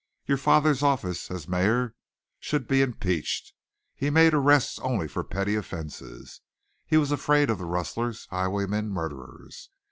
[0.25, 1.93] Your father's office as mayor
[2.39, 3.53] should be impeached.
[3.93, 6.41] He made arrests only for petty offenses.
[6.87, 9.69] He was afraid of the rustlers, highwaymen, murderers.